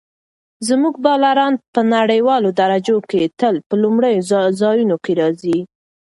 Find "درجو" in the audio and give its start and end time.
2.59-2.97